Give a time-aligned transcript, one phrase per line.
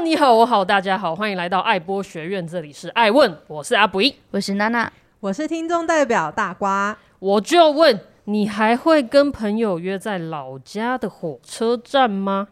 [0.00, 4.00] 众你好，我好，大家好，欢迎来到爱播学院，这里是爱问，我是阿布，
[4.30, 12.48] 我是娜娜，我是听众代表大瓜，我就问你还会跟朋友约在老家的火车站吗？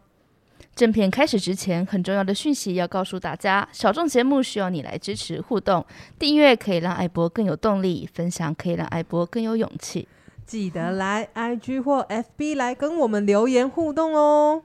[0.76, 5.82] 正片开始之前，很重要的讯息要告诉大家：小众节目需要你来支持互动，
[6.18, 10.06] 订阅可以让爱播更有动力，分享可以让爱播更有勇气。
[10.44, 14.62] 记得来 IG 或 FB 来跟我们留言互动哦。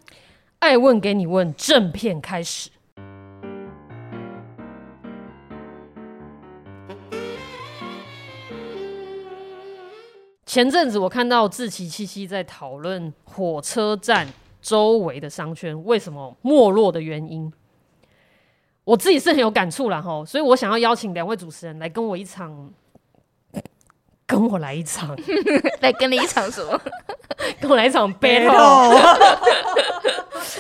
[0.60, 2.70] 爱问给你问，正片开始。
[10.54, 14.28] 前阵子我看到志奇七七在讨论火车站。
[14.62, 17.52] 周围的商圈为什么没落的原因，
[18.84, 22.72] 我自己是很有感触了哈，所以我想要邀请两位主持人来跟我一场，
[24.34, 25.16] 跟我来一场，
[25.82, 26.80] 来跟你一场什么？
[27.62, 28.52] 跟我来一场 battle。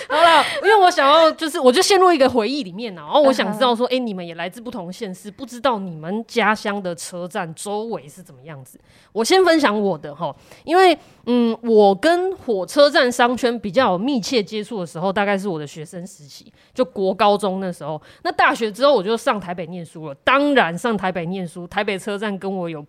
[0.07, 3.99] 好了，因为我想要，就是我就陷入一个回忆里面，然后我想知道说，哎、uh -huh.
[3.99, 8.79] 欸，你们也来自不同县市，不知道你们家乡的车站周围是怎么样子？
[9.11, 10.33] 我先分享我的哈，
[10.63, 10.95] 因为
[11.25, 17.99] 嗯，我跟火车站商圈比较有密切接触的时候，大概是我的学生时期，就国高中那时候。
[18.21, 20.15] 那大学之后，我就上台北念书了。
[20.23, 22.85] 当然，上台北念书，台北车站跟我有，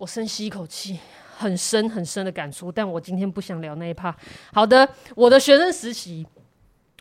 [0.00, 0.98] 我深吸一口气。
[1.36, 4.14] 很深很深的感触，但我今天不想聊那一趴。
[4.52, 6.26] 好的，我的学生时期，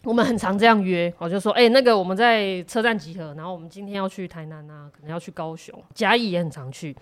[0.02, 6.96] 我们很常这样约，我就说，哎、那个我们在车站集合，然后我们今天要去台南啊，可能要去高雄、嘉义也很常去。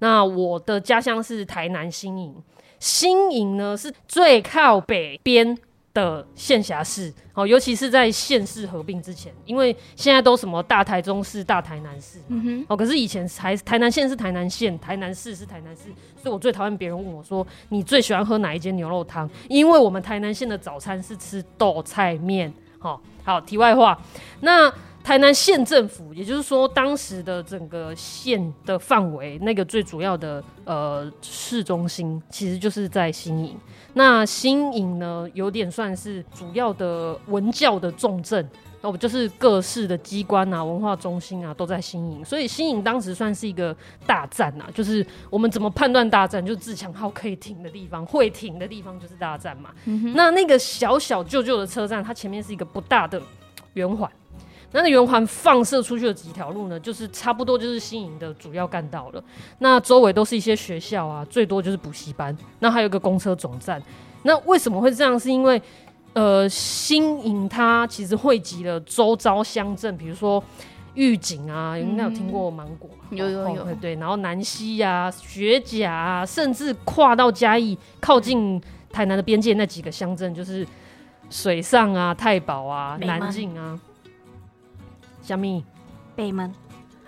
[0.00, 2.36] 那我的家乡是台南新营，
[2.78, 5.56] 新营呢是最靠北边
[5.94, 12.18] 的县辖市，哦，尤其是在县市合并之前，因为现在都什么大台中市、大台南市，
[12.68, 15.82] 哦，可是以前台台南县是台南县，台南市是台南市，
[16.22, 19.28] 所以我最讨厌别人问我说，你最喜欢喝哪一间牛肉汤？
[19.48, 24.00] 因为我们台南县的早餐是吃豆菜面，好，好，题外话，
[24.40, 24.72] 那。
[25.02, 33.56] 台南县政府，也就是说，当时的整个县的范围，那个最主要的呃市中心，其实就是在新营。
[33.94, 38.48] 那新营呢，有点算是主要的文教的重镇，
[38.80, 42.24] 那我就是各市的机关啊、文化中心啊，都在新营。
[42.24, 43.76] 所以新营当时算是一个
[44.06, 49.70] 大战啊，就是我们怎么判断大战，就是自强号可以停的地方，会停的地方就是大战嘛。
[49.84, 53.20] 嗯、那那个小小旧旧的车站，它前面是一个不大的
[53.74, 54.08] 圆环。
[54.72, 59.22] 那个圆环放射出去的几条路呢，就是差不多就是新营的主要干道了。
[59.58, 62.36] 那周围都是一些学校啊，最多就是补习班。
[62.60, 63.82] 那还有一个公车总站。
[64.22, 65.18] 那为什么会这样？
[65.18, 65.60] 是因为
[66.14, 70.42] 呃，新营它其实汇集了周遭乡镇，比如说
[70.94, 73.94] 玉井啊，应该有听过芒果，有有有，对对。
[73.96, 78.60] 然后南溪啊、学甲啊，甚至跨到嘉义，靠近
[78.90, 80.66] 台南的边界那几个乡镇，就是
[81.30, 83.78] 水上啊、太保啊、南靖啊。
[85.22, 85.64] 虾米？
[86.14, 86.52] 北门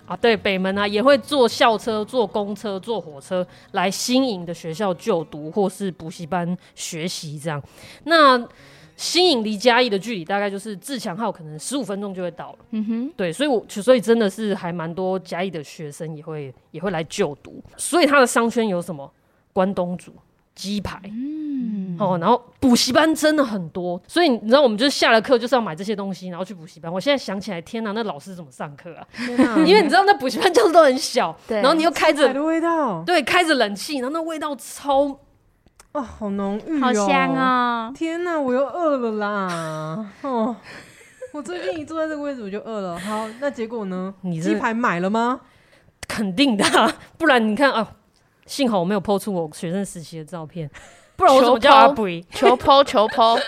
[0.07, 7.61] 啊，对，北门啊，也会坐校车、坐公车、坐火车来新营的学校就读，或是补习班学习这样。
[8.05, 8.47] 那
[8.95, 12.59] 新营离嘉义的距离大概就是自强号，可能十五分钟就会到了。
[12.71, 17.61] 嗯哼，对，所以我所以真的是还蛮多嘉义的学生也会也会来就读。
[17.75, 19.11] 所以他的商圈有什么？
[19.51, 20.13] 关东煮。
[20.55, 21.44] 鸡排，嗯，
[21.99, 26.91] 哦，然后补习班真的很多，所以你知道我们就是下了课就是要买这些东西，然后去补习班。
[26.91, 29.07] 我现在想起来，天哪，那老师怎么上课啊？
[29.65, 35.17] 因为你知道那补习班教室都很小， 对，然后你又开着，的味道，对，开着冷气，然后那味道超，
[35.91, 37.91] 哦，好浓郁，好香啊！
[37.95, 40.11] 天哪，我又饿了啦！
[40.21, 40.55] 哦，
[41.33, 42.99] 我最近一坐在这个位置我就饿了。
[42.99, 44.13] 好，那结果呢？
[44.21, 45.41] 你鸡排买了吗？
[46.07, 46.63] 肯定的，
[47.17, 47.91] 不然你看啊。
[48.45, 50.69] 幸好我没有 po 出我学生时期的照片，
[51.15, 52.23] 不然我怎么叫阿肥？
[52.31, 53.39] 求 po 求 po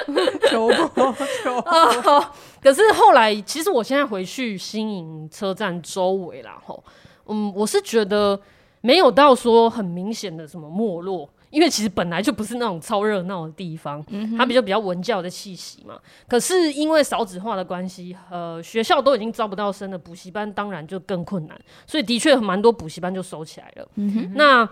[0.50, 2.26] 求 po 求 po
[2.62, 6.84] 可是后来，其实我现在回去新营车站周围啦，吼，
[7.28, 8.40] 嗯，我是觉得
[8.82, 11.30] 没有到说很明显的什么没落。
[11.50, 15.98] 因为其实本来就不是那种超热闹的地方，嗯，它比较比较文教的气息嘛。
[16.28, 23.88] 可是因为少子化的关系，呃，学校都已经招不到生了，补习班当然就更困难，所以的确蛮多补习班就收起来了。
[23.96, 24.68] 嗯，那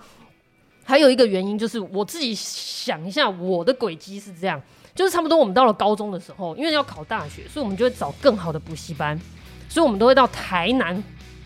[0.88, 4.62] 还有一个原因就是我自己想一下，我的轨迹是这样，
[4.94, 9.20] 就是差不多我们到了高中的时候，因为要考大学，所以我们就会找更好的补习班，
[9.68, 11.04] 所以我们都会到台南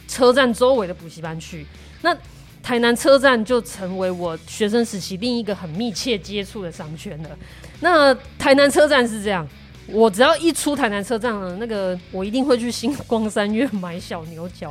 [0.08, 1.66] 车站周围的补习班去。
[2.02, 2.16] 那
[2.62, 7.30] 台南车站就成为我学生时期另一个很密切接触的商圈了。
[7.80, 9.48] 那台南车站是这样，
[9.88, 14.70] 我只要一出台南车站了，那个我一定会去星光三月买小牛角，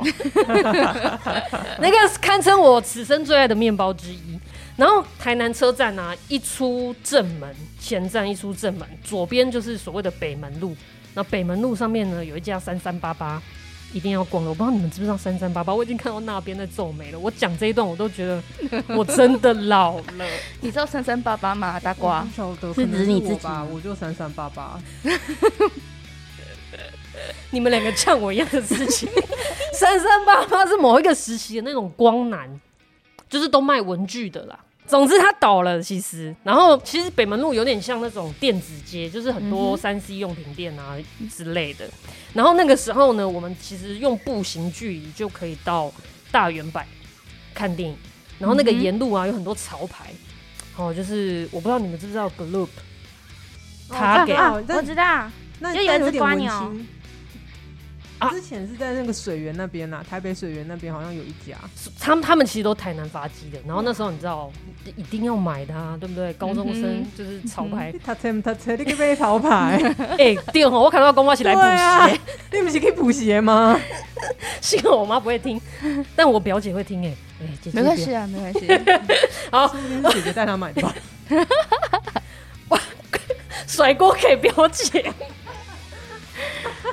[1.81, 4.39] 那个堪称我此生最爱的面包之一。
[4.79, 10.73] 然后台南车站呢、啊，一出正门前站，一出正门，左边就是所谓的北门路。
[11.13, 13.41] 那北门路上面呢，有一家三三八八，
[13.91, 14.49] 一定要逛的。
[14.49, 17.19] 我不知道你们知不知道三三八八，我已经看到那边在皱眉了。
[17.19, 18.41] 我讲这一段，我都觉得
[18.95, 20.25] 我真的老了。
[20.61, 21.77] 你知道三三八八吗？
[21.77, 22.25] 大瓜，
[22.73, 23.67] 是指你自己吧？
[23.69, 24.79] 我就三三八八。
[27.51, 29.09] 你们两个像我一样的事情。
[29.73, 32.61] 三三八八是某一个时期的那种光男，
[33.27, 34.57] 就是都卖文具的啦。
[34.89, 40.97] 总之它倒了，其实，然后其实北门路有点像那种电子街，就是很多三 C 用品店啊
[41.29, 41.87] 之类的。
[42.33, 45.91] 然后那个时候呢，我们其实用步行距离就可以到
[46.31, 46.87] 大圆百
[47.53, 47.95] 看电影。
[48.39, 50.11] 然后那个沿路啊有很多潮牌，
[50.75, 52.69] 哦，就是我不知道你们知不知道 Gloop，
[53.89, 56.75] 他给我知道，那就有一只蜗牛。
[58.31, 61.57] 之前是在那个水源那边呐、啊，台北水源那边好像有一家，
[61.99, 63.59] 他们他们其实都台南发迹的。
[63.65, 64.51] 然后那时候你知道，
[64.95, 66.33] 一定要买它，对不对？
[66.33, 69.79] 高中生就是潮牌，他车他车，你可以潮牌。
[70.19, 72.07] 哎，对哦，我看到公妈起来补鞋、啊，
[72.51, 73.79] 你不是可以补鞋吗？
[74.59, 75.59] 幸好我妈不会听，
[76.15, 77.15] 但我表姐会听哎。
[77.41, 78.67] 哎，姐姐没关系啊，没关系。
[79.49, 79.73] 好，
[80.11, 80.93] 姐姐带她买吧。
[83.65, 85.13] 甩锅给表姐。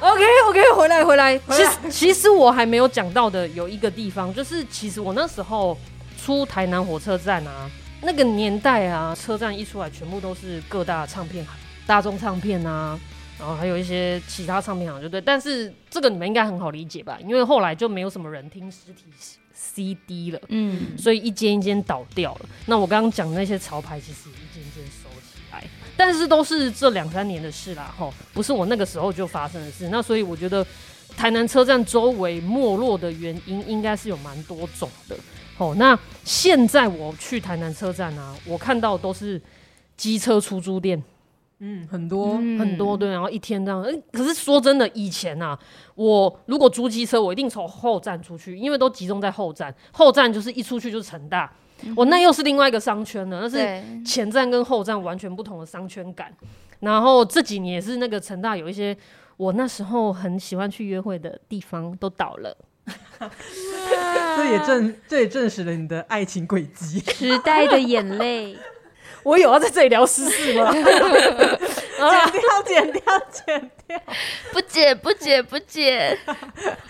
[0.01, 1.39] OK OK，回来回来。
[1.39, 5.77] 其实其实我还没有讲到的有一个地方，就是其实我那时候
[6.23, 7.71] 出台南火车站啊，
[8.03, 11.55] 那个年代啊，车站一出来，全部都是各大唱片行，
[11.87, 12.99] 大众唱片啊，
[13.39, 15.21] 然后还有一些其他唱片行，就对。
[15.21, 17.19] 但是这个你们应该很好理解吧？
[17.27, 19.05] 因为后来就没有什么人听实体
[19.55, 22.47] CD 了，嗯，所以一间一间倒掉了。
[22.67, 24.29] 那我刚刚讲的那些潮牌，其实。
[25.97, 29.89] 但是都是这两三年的事啦，吼，不是我那个时候就发生的事。
[29.89, 30.65] 那所以我觉得
[31.17, 35.17] 台南车站周围没落的原因应该是有蛮多种的，
[35.57, 35.75] 吼。
[35.77, 39.41] 那现在我去台南车站啊，我看到都是
[39.97, 41.03] 机车出租店，
[41.61, 43.83] 嗯，很多、嗯、很多对，然后一天这样。
[43.83, 45.59] 欸、可是说真的，以前啊，
[45.95, 51.51] 我如果租机车，我一定从后站出去，因为都集中在后站，后站就是一出去就是成大。
[51.97, 56.33] 我那又是另外一个商圈了，那是前站跟后站完全不同的商圈感。
[56.81, 58.97] 然后这几年也是那个成大有一些
[59.37, 62.57] 我那时候很喜欢去约会的地方都倒了，
[64.37, 67.01] 这也证这也证实了你的爱情轨迹。
[67.01, 68.57] 时代的眼泪，
[69.27, 70.71] 我有要在这里聊私事吗？
[70.79, 73.03] 剪掉，剪掉，
[73.33, 74.01] 剪掉！
[74.53, 76.17] 不剪，不剪，不剪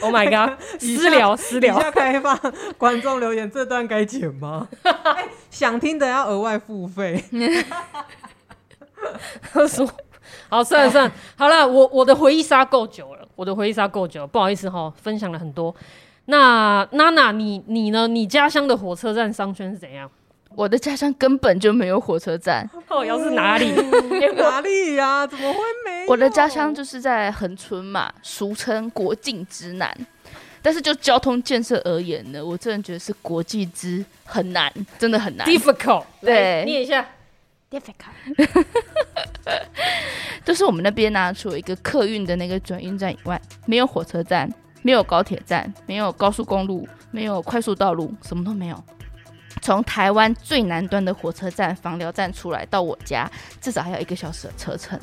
[0.01, 0.61] ！Oh my god！
[0.79, 1.75] 私聊，私聊。
[1.79, 2.39] 以下开放
[2.77, 4.69] 观众留言，这段该剪吗？
[4.83, 7.25] 欸、 想听的要额外付费。
[9.51, 9.89] 他说
[10.51, 15.75] ：“好，算了算了，好了，我我的回忆杀够久了，我的回忆杀够久了，不好意思哈，分享了很多。
[16.27, 18.07] 那娜娜，你你呢？
[18.07, 20.11] 你家乡的火车站商圈是怎样？”
[20.57, 23.71] 我的家乡根本就没有火车站，哦，要是哪里？
[24.37, 25.27] 哪里呀、啊？
[25.29, 26.07] 怎么会没有？
[26.09, 29.95] 我的家乡就是在恒春嘛，俗称国境之南。
[30.63, 35.47] 但是就交通建设而言呢，我真的觉得是国际之很难，真的很难。
[35.47, 37.07] Difficult，对，念一下。
[37.71, 38.65] Difficult，
[40.45, 44.51] 就是我们那边呢、啊，除了一个客运的那个转运站以外，没有火车站，
[44.83, 48.83] 没有高铁站，没有高速公路，没有快速道路，什么都没有。
[49.67, 53.29] 从台湾最南端的火车站枋寮站出来到我家，
[53.61, 54.97] 至少还有一个小时的车程，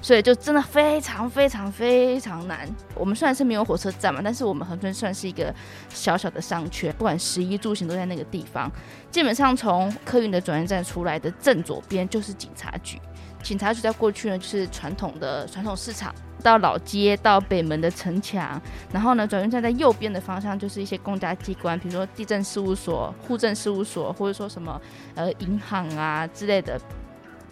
[0.00, 2.68] 所以就真的非常非常非常难。
[2.94, 5.52] 我们虽然是没有火车站嘛，但是我们横村算是一个
[5.88, 8.70] 小小的商圈，不管食衣住行都在那个地方。
[9.10, 13.00] 基本上从客运的转运站出来的正左边就是警察局，
[13.42, 16.14] 警察局在过去呢就是传统的传统市场。
[16.46, 18.62] 到老街，到北门的城墙，
[18.92, 24.80] 然后呢，转运站在右边的方向就是一些公家机关，比如说地震事务所、户政事务所，或者说什么
[25.16, 26.80] 呃银行啊之类的。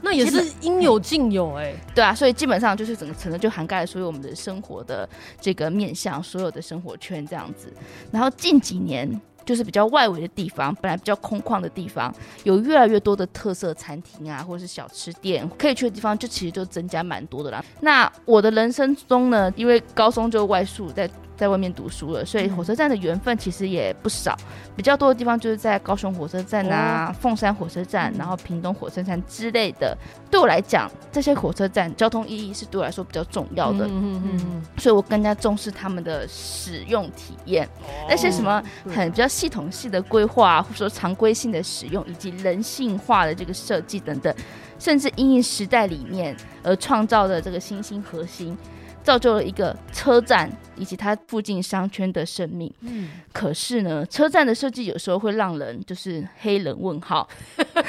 [0.00, 5.08] 那也是应有尽有哎、欸，对啊，所以基本上就是整个城呢就涵盖了所有我们的生活的
[5.40, 7.72] 这个面向，所有的生活圈这样子。
[8.12, 9.20] 然后近几年。
[9.44, 17.64] 就是比较外围的地方，本来比较空旷的地方，有越来越多的特色餐厅啊，或者是小吃店可以去的地方，就其实就增加蛮多的啦。
[17.80, 21.08] 那我的人生中呢，因为高中就外宿在。
[21.36, 24.36] 在外面读书了，所以火车站的缘分其实也不少。
[24.76, 29.96] 比较多的地方就是在高雄火车站啊、凤山火车站，然后屏东火车站之类的。
[30.30, 33.86] 对我来讲，这些火车站交通意义是对我来说比较重要的。
[33.86, 37.68] 嗯嗯嗯，所以我更加重视他们的使用体验。
[38.08, 38.62] 那些什么
[38.92, 44.34] 很比较系统性的规划，或者说常规性的使用，以及人性化的这个设计等等，
[44.78, 48.56] 甚至因应时代理念而创造的这个新兴核心。
[49.04, 52.72] 造就了一个车站以及它附近商圈的生命。
[52.80, 57.28] 嗯，可是呢，车站的设计有时候会让人就是黑人问号。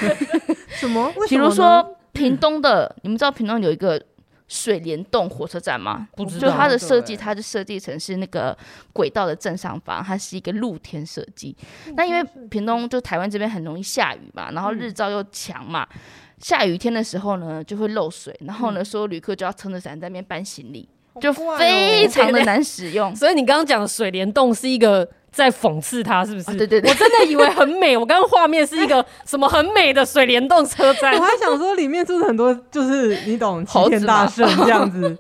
[0.76, 1.12] 什么？
[1.30, 4.00] 比如说屏东的，你们知道屏东有一个
[4.48, 6.08] 水帘洞火车站吗？
[6.16, 6.48] 不知道。
[6.48, 8.56] 就它的设计，它是设计成是那个
[8.94, 11.56] 轨道的正上方，它是一个露天设计。
[11.96, 16.00] 那因为屏东就台湾这边很容易下雨嘛，然后日照又强嘛，嗯、
[16.40, 20.88] 下雨天的时候呢就会漏水，然后呢、嗯、所有旅客就要撑着伞在那边搬行李，
[21.22, 23.14] 就非常的难使用。
[23.18, 25.08] 所以你刚刚讲的水帘洞是一个。
[25.36, 26.50] 在讽刺他是不是？
[26.50, 27.98] 哦、对对对，我真的以为很美。
[27.98, 35.18] 我刚刚画面是一个 什么很美的水帘洞车站，我还想说里面是不是很多就是你懂 齐天大圣这样子？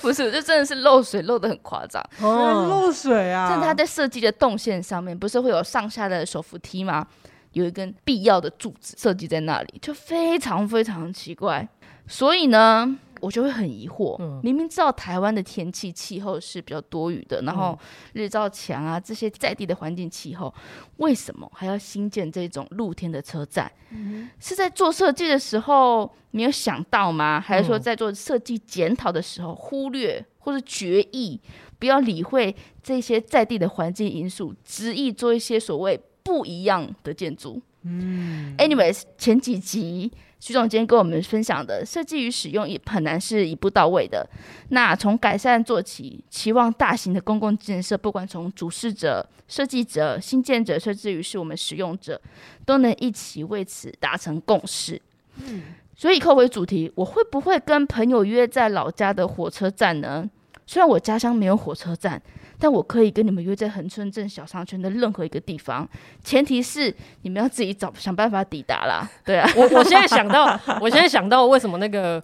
[0.00, 3.48] 不是，就真的是漏水漏的很夸张哦，漏水啊！
[3.50, 7.04] 但它在设计的动线上面，不是会有上下的手扶梯吗？
[7.50, 11.68] 有一根必要的柱子设计在那里，就非常非常奇怪。
[12.06, 12.96] 所以呢。
[13.20, 17.78] 我就会很疑惑，嗯、明明知道台湾的天气气候是比较多雨的，然后
[18.12, 20.52] 日照强啊，这些在地的环境气候，
[20.96, 23.70] 为什么还要新建这种露天的车站？
[23.90, 27.40] 嗯、是在做设计的时候没有想到吗？
[27.40, 31.40] 还是说在做设计检讨的时候忽略或是决议，
[31.78, 37.60] 不要理会这些在地的环境因素，执意做一些所谓不一样的建筑？
[37.82, 40.12] 嗯，anyways，前几集。
[40.40, 44.26] 徐总监跟我们分享的设计与使用也很难是一步到位的。
[44.70, 52.20] 那从改善做起，期望大型的公共建设，不管从主事者、设计者、新建者，甚至于是我们使用者，
[52.64, 55.00] 都能一起为此达成共识。
[55.44, 55.62] 嗯，
[55.94, 60.28] 所以扣回主题，我会不会跟朋友约在老家的火车站呢？
[60.70, 62.22] 虽然我家乡没有火车站。
[62.62, 65.88] 但我可以跟你们约在恒春镇小商圈的任何一个地方，
[66.22, 69.08] 前提是你们要自己找想办法抵达啦。
[69.24, 72.22] 对啊，我我现在想到，我现在想到为什么那个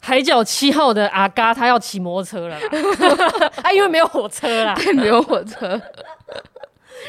[0.00, 2.68] 海角七号的阿嘎他要骑摩托车了啦？
[3.64, 5.82] 啊，因为没有火车啦， 对，没有火车。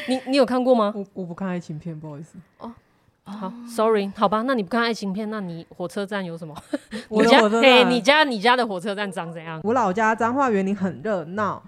[0.08, 0.92] 你你有看过吗？
[0.96, 2.40] 我我不看爱情片，不好意思。
[2.58, 2.74] 哦，
[3.32, 6.56] 好，sorry，好吧，那你不看爱情片，那你火车站有什么？
[7.10, 9.60] 我家嘿，你家你家的火车站长怎样？
[9.64, 11.62] 我老家彰化园林很热闹。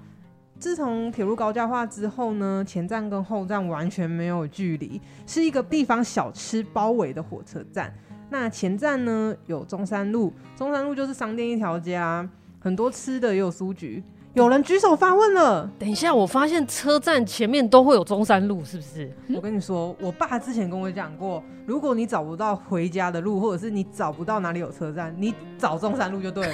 [0.60, 7.94] 自从铁路高架化之后呢，前站跟后站完全没有距离，是一个地方小吃包围的火车站。
[8.30, 12.28] 那前站呢有中山路，中山路就是商店一条街啊，
[12.60, 14.02] 很多吃的也有书局。
[14.34, 19.12] 有人举手发问了，等一下，我发现车站前面都会有中山路，是不是？
[19.36, 26.54] 我跟你说，我爸之前跟我讲过，如果你找不到回家的路，或者是你找不到哪里有车站，你找中山路就对了。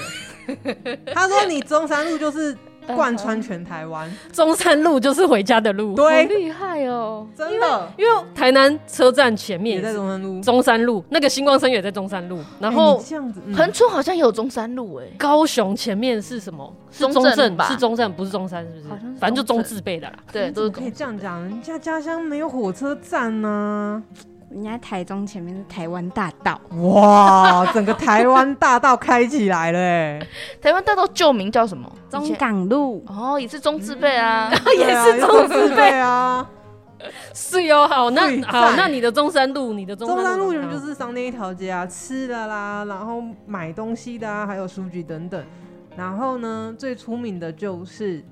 [1.16, 2.58] 他说你中山路就是。
[2.96, 7.92] 贯穿全台湾，中山路就是回家的路，对，厉害哦，真的。
[7.98, 15.06] 因为台南车站前面也在中山路，中山路那个星光三越也在中山路，然后这样子，恒春好像也有中山路哎。
[15.18, 16.74] 高雄前面是什么？
[16.92, 17.68] 中正吧？
[17.70, 18.96] 是中正，不是中山，是不是？
[19.20, 20.16] 反正就中字辈的啦。
[20.32, 21.42] 对，都是可以这样讲。
[21.44, 24.04] 人家家乡没有火车站呢。
[24.52, 30.20] 人家台中前面是台湾大道，哇，整个台湾大道开起来了哎！
[30.60, 31.88] 台湾大道旧名叫什么？
[32.10, 36.48] 中港路哦，也是 中字辈啊，也是中字辈啊。
[37.34, 45.42] 是哟，好，那好，那你的中山路，你的中山路原本就是商店一条街啊，吃的啦，然后买东西的啊，还有书局等等。
[45.96, 48.24] 然后呢，最出名的就是。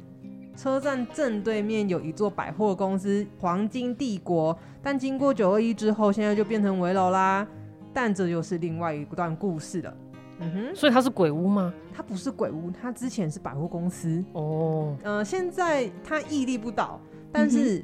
[0.57, 7.47] 车站正对面有一座百货公司黄金帝国，但经过九二一之后，现在就变成危楼啦。
[7.93, 9.97] 但这又是另外一段故事了。
[10.39, 11.73] 嗯哼，所以它是鬼屋吗？
[11.93, 14.23] 它不是鬼屋，它之前是百货公司。
[14.33, 16.99] 哦，呃，现在它屹立不倒，
[17.31, 17.83] 但是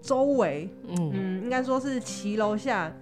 [0.00, 2.92] 周围，嗯，嗯，应该说是骑楼下。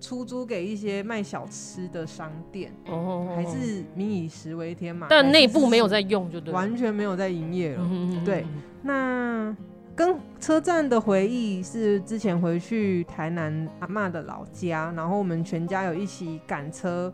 [0.00, 5.08] 出租给一些卖小吃的商店，哦，还是民以食为天嘛。
[5.10, 7.80] 但内部没有在用，就对，完全没有在营业了。
[7.82, 8.46] 嗯、对，
[8.82, 9.56] 那
[9.96, 17.12] 跟车站的回忆是之前回去台南阿妈的老家，然后我们全家有一起赶车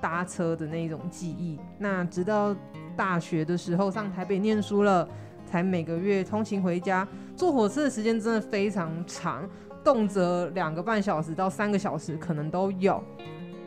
[0.00, 1.58] 搭车的那种记忆。
[1.78, 2.54] 那直到
[2.94, 5.08] 大学的时候上台北念书了，
[5.46, 9.48] 才每个月通勤回家，坐火车的时间真的非常长。
[9.86, 13.00] 动辄两个半小时到三个小时可能都有，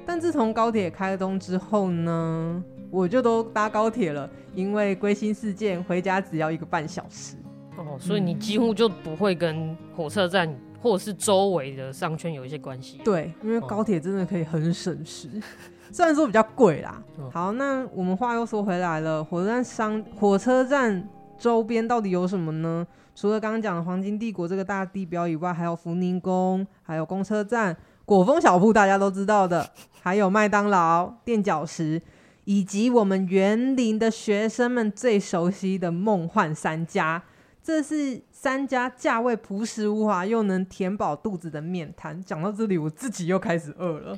[0.05, 2.61] 但自从高铁开通之后呢，
[2.91, 7.37] 我就都搭高铁了，因为归心似箭，回家只要一个半小时。
[7.77, 12.99] 哦，所以你几乎就不会跟火车站或者是周围的商圈有一些关系。
[13.05, 15.41] 对，因为高铁真的可以很省时，哦、
[15.89, 17.01] 虽然说比较贵啦。
[17.17, 21.07] 哦、好，那我们话又说回来了，火车站商火车站
[21.37, 22.85] 周边到底有什么呢？
[23.19, 29.69] 除了刚刚讲的黄金帝国这个大地标以外，还有福宁宫，还有公车站、果风小铺，大家都知道的，
[30.01, 32.01] 还有麦当劳、垫脚石，
[32.45, 37.21] 以及我们园林的学生们最熟悉的梦幻三家。
[37.61, 42.23] 这是三家价位朴实无华又能填饱肚子的面摊。
[42.23, 44.17] 讲到这里，我自己又开始饿了。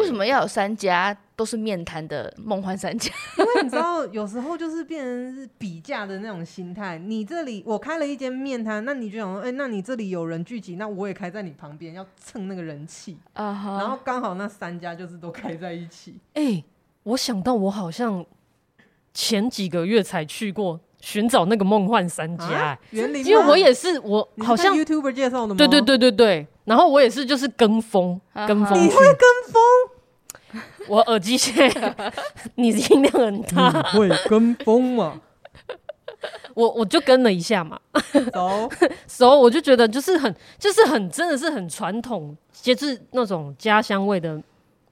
[0.00, 3.10] 为什么要有三家都是面摊的梦幻三家？
[3.38, 6.98] 因为你知道，有时候就是变成是比价的那种心态。
[6.98, 13.18] 你这里我开了一间面摊，那你就想说，哎、欸，那你这里有人聚集，那我也开在你旁边，要蹭那个人气。
[13.34, 13.78] Uh -huh.
[13.78, 16.14] 然后刚好那三家就是都开在一起。
[16.34, 16.64] 哎、欸，
[17.04, 18.24] 我想到我好像
[19.12, 25.56] 前几个月才去过寻找那个梦幻三家、欸啊，因为我也是我好像 YouTuber 介绍的吗？
[25.56, 26.46] 对对对对对。
[26.64, 28.72] 然后我也是，就是跟风，跟风。
[28.82, 29.62] 你会跟风？
[30.88, 31.70] 我耳机线，
[32.56, 33.90] 你音量很大。
[33.92, 35.20] 你会跟风吗？
[36.54, 37.78] 我我就跟了一下嘛。
[38.32, 38.70] 走
[39.06, 44.40] 走，我就觉得就是很，就是很，真的是很传统，就是那种家乡味的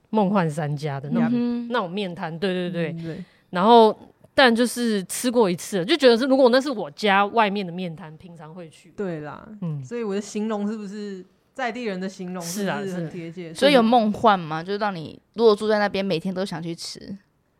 [0.09, 2.37] 梦幻三家的那种、嗯、那种面摊。
[2.37, 3.23] 对对对，嗯、对。
[3.49, 3.97] 然后，
[4.35, 8.93] 但就是吃过一次，就觉得是如果那是我家外面的面摊，平常会去。
[8.95, 9.83] 对啦，嗯。
[9.83, 11.25] 所以我的形容是不是？
[11.53, 14.63] 在地人的形容是啊，是很贴切，所以有梦幻吗？
[14.63, 17.15] 就是让你如果住在那边，每天都想去吃。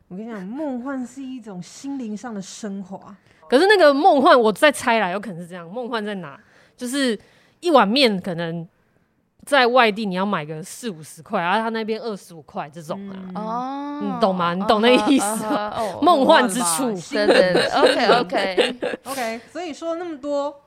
[0.08, 3.16] 我跟你讲，梦幻是一种心灵上的升华。
[3.48, 5.70] 可是那个梦幻，我再猜啦，有可能是这样。
[5.70, 6.40] 梦幻在哪？
[6.76, 7.18] 就是
[7.60, 8.68] 一碗面，可能
[9.46, 13.16] 在外地你要买个四五十块，然后他那边二十五块这种啊。
[13.36, 14.56] 哦、嗯，你懂吗？
[14.56, 15.72] 你懂那个意思吗？
[16.02, 17.68] 梦幻之处，对对对。
[17.68, 19.42] OK OK OK。
[19.52, 20.62] 所以说那么多。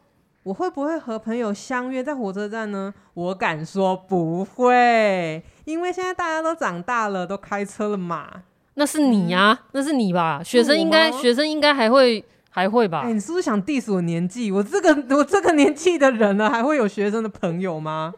[0.47, 2.95] 我会不会和朋友相约在火车站呢？
[3.15, 8.29] 我敢说不会，因为现在大家都长大了，都开车了嘛。
[8.75, 10.41] 那是你呀、啊嗯，那是你吧？
[10.45, 13.00] 学生应该，学生应该还会还会吧？
[13.00, 14.53] 哎、欸，你是不是想 diss 我年纪？
[14.53, 18.15] 我这个我这个年纪的人了，还会有学生的朋友吗？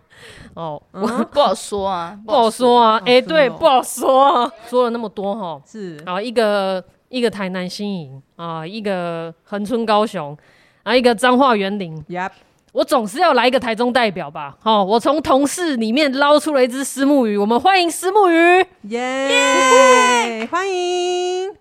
[0.52, 2.98] 哦，我不好说啊，不好说啊。
[3.08, 4.52] 哎、欸，对，不好说啊。
[4.66, 10.36] 说了那么多哈，是啊，一个一个台南新营啊，一个恒春高雄。
[10.88, 12.30] 来一个彰化园林，Yep.
[12.72, 14.56] 我总是要来一个台中代表吧。
[14.58, 20.48] 好，我从同事里面捞出了一只虱目鱼，我们欢迎虱目鱼，耶！
[20.50, 21.54] 欢迎。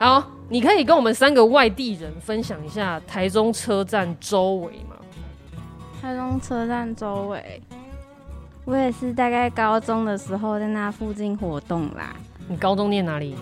[0.00, 4.96] 好，你可以跟我们三个外地人分享一下台中车站周围吗？
[6.02, 7.62] 台中车站周围，
[8.64, 12.16] 我也是大概高中的时候在那附近活动啦。
[12.48, 13.36] 你高中念哪里？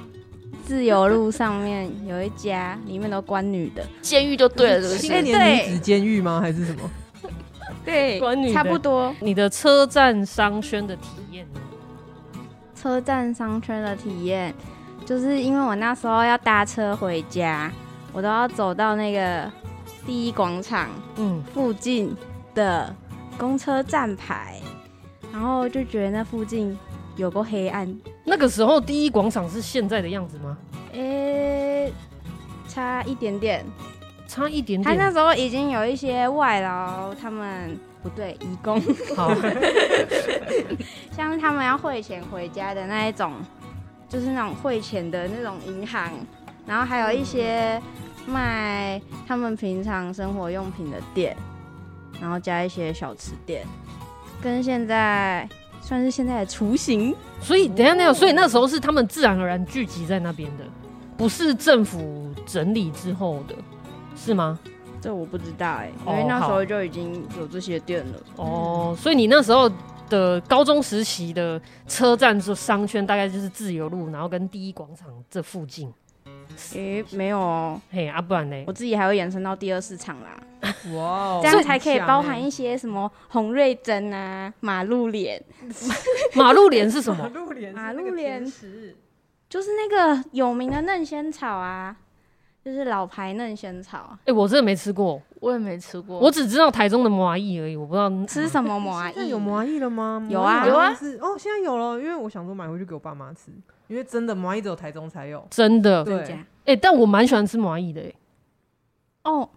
[0.67, 4.99] 自由路上面有一家，里面都关女的监狱就对了，是不是？
[5.01, 6.41] 青年女子监狱吗？
[6.41, 6.91] 还是什么？
[7.85, 9.15] 对，关女差不多。
[9.21, 11.61] 你的车站商圈的体验呢？
[12.75, 14.55] 车站商圈的体验，
[15.05, 17.71] 就是因为我那时候要搭车回家，
[18.13, 19.51] 我都要走到那个
[20.07, 22.17] 第一广场嗯附近
[22.55, 22.95] 的
[23.37, 24.59] 公车站牌，
[25.31, 26.77] 然后就觉得那附近
[27.17, 27.87] 有过黑暗。
[28.25, 30.57] 那个时候，第一广场是现在的样子吗？
[30.93, 31.93] 诶、欸，
[32.69, 33.65] 差一点点，
[34.27, 34.97] 差一点点。
[34.97, 38.81] 他那时候已经有一些外劳，他们不对，移工，
[39.17, 39.35] 好，
[41.11, 43.33] 像他们要汇钱回家的那一种，
[44.09, 46.11] 就是那种汇钱的那种银行，
[46.67, 47.81] 然后还有一些
[48.27, 51.37] 卖他们平常生活用品的店，
[52.21, 53.67] 然后加一些小吃店，
[54.43, 55.49] 跟现在。
[55.85, 60.65] 算是现在的雏形，所以等一下那样，所以那时候是他们自然而然聚集在那边的，
[61.15, 63.55] 不是政府整理之后的，
[64.17, 64.59] 是吗？
[65.03, 68.19] 这我不知道哎、欸，因为那时候就已经有这些店了。
[68.37, 69.71] 哦，所以你那时候
[70.09, 75.93] 的高中时期的车站就商圈大概就是自由路，然后跟第一广场这附近。
[76.73, 78.65] 诶、欸，没有哦，嘿，啊，不然呢？
[78.67, 80.39] 我自己还会延伸到第二市场啦。
[80.95, 85.43] 哇， 这样才可以包含一些什么洪瑞珍啊、马路脸。
[86.35, 87.25] 马路脸是什么？
[87.25, 88.45] 马路脸，马路脸
[89.49, 91.95] 就是那个有名的嫩仙草啊，
[92.65, 94.17] 就是老牌嫩仙草。
[94.21, 99.27] 哎、欸，我真的没吃过，我也没吃过，我只知道台中的麻薏而已，我不知道吃什么麻薏。
[99.27, 100.27] 有麻薏了吗？
[100.29, 100.91] 有啊，有啊。
[101.21, 103.53] 哦，现在有了，因为我想说买回去给我爸妈吃。
[103.87, 106.03] 因为真的蚂蚁只有台中才有，真的。
[106.05, 108.01] 对，哎、欸，但我蛮喜欢吃蚂蚁的。
[109.23, 109.49] 哦，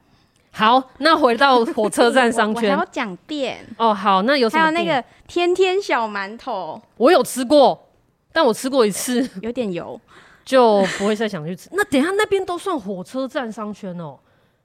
[0.51, 3.65] 好，那回到火车站商圈，我还要讲店。
[3.77, 4.63] 哦，好，那有什么？
[4.63, 7.87] 还有那个天天小馒头，我有吃过，
[8.31, 9.99] 但我吃过一次，有点油，
[10.43, 11.69] 就不会再想去吃。
[11.73, 14.17] 那等一下那边都算火车站商圈哦。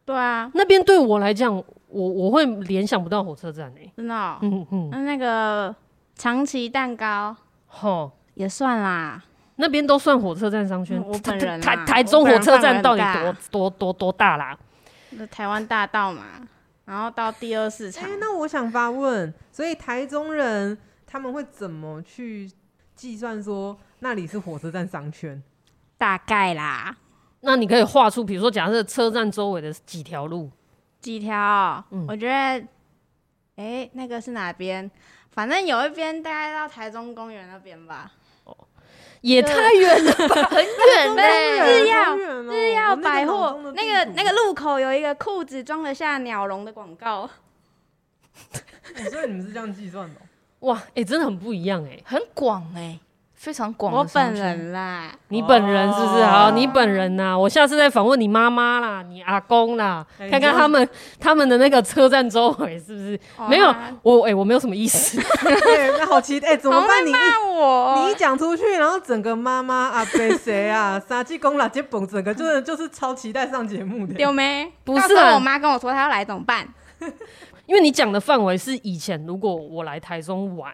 [0.05, 1.55] 对啊，那边对我来讲，
[1.89, 3.93] 我我会联想不到火车站诶。
[3.97, 4.39] 真的、哦？
[4.43, 4.89] 嗯嗯。
[4.91, 5.75] 那那个
[6.17, 9.23] 长崎蛋糕，吼，也算啦。
[9.63, 10.99] 那边都算火车站商圈。
[10.99, 14.59] 嗯、我本人台台中火车站到底多多多多大啦？
[15.11, 16.25] 那台湾大道嘛，
[16.85, 18.03] 然后到第二市场。
[18.03, 22.51] 哎、欸，那我想发问，所以台中人他们会怎么去
[22.97, 25.41] 计算说那里是火车站商圈？
[25.97, 26.97] 大概啦。
[27.43, 30.51] 那你可以画出，比如说假设车站周围的几条路？
[31.01, 31.85] 几条？
[31.91, 34.91] 嗯，我觉得，哎、欸，那个是哪边？
[35.31, 38.11] 反正有一边大概到台中公园那边吧。
[39.23, 41.23] 也太远了吧， 很远呢。
[41.65, 47.29] 日曜日曜曜百货那个那个路口有一个裤子装得下鸟笼的广告。
[49.11, 50.21] 所以你们是这样计算的？
[50.61, 53.01] 哇，哎、欸，真的很不一样哎、欸，很广哎、欸。
[53.43, 56.23] 非常广，我本人啦，你本人是不是？
[56.23, 63.75] 好，你本人呐，我下次再访问你妈妈啦，你阿公啦，看看他们他们的那个车站周围是不是没有
[64.05, 64.23] 我？
[64.29, 65.21] 哎，我没有什么意思。
[65.99, 67.05] 那好奇哎，怎么办？
[67.05, 67.19] 你骂
[67.53, 71.03] 我，你一讲出去，然后整个妈妈啊，被谁啊？
[71.09, 74.15] 杀鸡公啦，接蹦，整个就是就是超期待上节目的。
[74.21, 74.73] 有没？
[74.85, 76.65] 不是，我妈跟我说她要来怎么办？
[77.73, 80.71] 因为你讲的范围是以前，如果我来台中玩，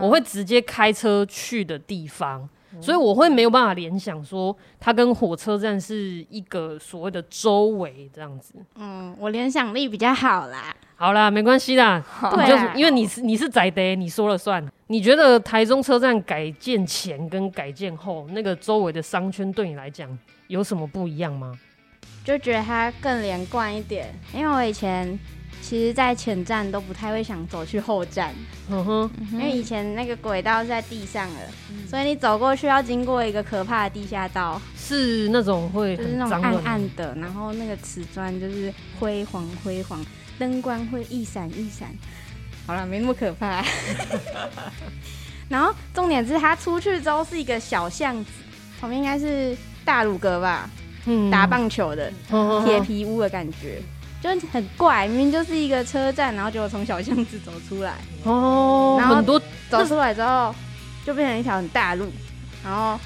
[0.00, 2.48] 我会直接开车去的地方，
[2.80, 8.54] 所以我会没有办法联想说它跟火车站是一个所谓的周围这样子。
[8.76, 10.72] 嗯，我联想力比较好啦。
[10.94, 14.64] 好啦，没关系啦，对就是因为你是你是宅的，你说了算。
[14.86, 21.58] 你觉得台中车站改建前跟改建后那个周围的商圈对你来讲有什么不一样吗？
[22.24, 25.18] 就觉得它更连贯一点，因为我以前。
[25.62, 28.32] 其实，在前站都不太会想走去后站，
[28.70, 40.04] 嗯哼，因为以前那个轨道是在地上的，所以你走过去要经过一个可怕的地下道，是那种会就是那种暗暗的，然后那个瓷砖就是辉煌辉煌，
[40.38, 41.88] 灯光会一闪一闪。
[42.66, 43.64] 好了，没那么可怕。
[45.48, 48.30] 然后重点是它出去之后是一个小巷子，
[48.80, 50.70] 旁边应该是大鲁阁吧，
[51.06, 52.12] 嗯，打棒球的
[52.64, 53.80] 铁皮屋的感觉。
[54.34, 60.54] 就很怪，明明就是一个车站，然后结果从小巷子走出来哦，然后很多走出来之后
[61.04, 62.10] 就变成一条很大路，
[62.64, 62.98] 然后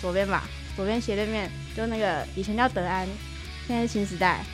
[0.00, 0.44] 左边吧，
[0.76, 3.06] 左边斜对面就那个以前叫德安，
[3.66, 4.44] 现在是新时代，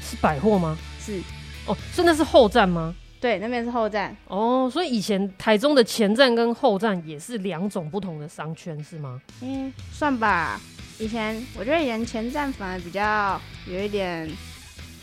[0.00, 0.78] 是百货吗？
[1.00, 1.20] 是
[1.66, 2.94] 哦，所以那是后站吗？
[3.20, 9.20] 对，那边是后站哦，所以以前台中的前站跟后站也是两种不同的商圈是吗？
[9.40, 10.60] 嗯，算吧，
[10.98, 14.30] 以前我觉得以前前站反而比较有一点。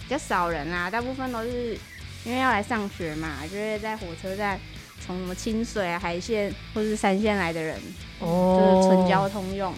[0.09, 1.77] 比较少人啦，大部分都是
[2.25, 4.59] 因为要来上学嘛，就是在火车站
[5.05, 7.79] 从什么清水啊、海线或是山线来的人，
[8.17, 9.71] 哦，就是纯交通用。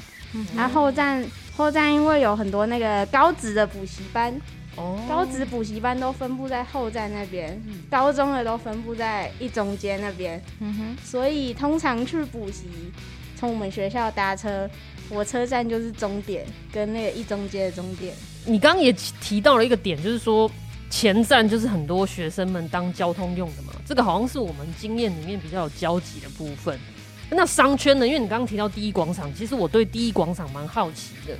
[0.55, 1.21] 然后后站
[1.57, 4.33] 后站因为有很多那个高职的补习班，
[4.77, 12.69] 哦，高职补习班都分布在后站那边，高中的都分布在一中街那边，嗯哼，所以通常去补习，
[13.35, 14.69] 从我们学校搭车，
[15.09, 18.15] 火车站就是终点，跟那个一中街的终点。
[18.45, 20.49] 你刚刚也提到了一个点，就是说
[20.89, 26.77] 前站就是很多学生们当交通用的嘛，这个好像是我们经验里面比较有交集的部分。
[27.29, 28.05] 那商圈呢？
[28.05, 31.33] 因为你刚刚提到第一广场，其实我对第一广场蛮好奇的。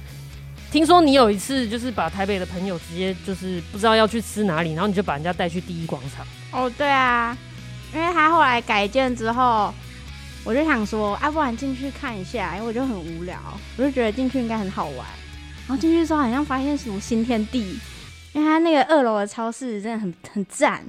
[0.71, 6.25] 听说你有一次就是把台北的朋友直接就是不知道要去吃哪里，然后你就把人家带去第一广场。
[6.53, 7.37] 哦，对啊，
[7.93, 9.73] 因为他后来改建之后，
[10.45, 13.37] 我就想说，啊，不然进去看一下，因为我就很无聊，
[13.75, 15.05] 我就觉得进去应该很好玩。
[15.67, 17.79] 然后进去之后，好像发现什么新天地，
[18.33, 20.83] 因为它那个二楼的超市真的很很赞，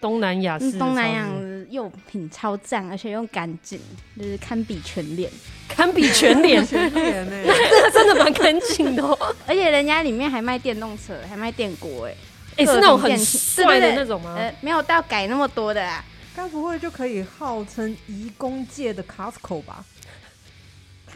[0.00, 1.26] 东南亚是，东南亚
[1.70, 3.80] 用品超赞，而且又干净，
[4.18, 5.30] 就是堪比全脸，
[5.68, 12.14] 堪比全脸， 全联呢， 那真的蛮干净的，哦，而且人家里面还卖电动车，还卖电锅，哎，
[12.58, 14.34] 哎，是那种很帅的那种吗？
[14.36, 16.04] 呃，没有到改那么多的啊，
[16.36, 19.84] 该不会就可以号称移工界的 Costco 吧